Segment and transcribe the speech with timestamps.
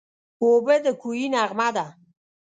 [0.43, 1.85] اوبه د کوهي نغمه ده.